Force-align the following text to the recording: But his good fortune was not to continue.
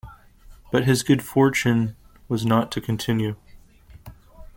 But 0.71 0.85
his 0.85 1.03
good 1.03 1.21
fortune 1.21 1.95
was 2.27 2.43
not 2.43 2.71
to 2.71 2.81
continue. 2.81 3.35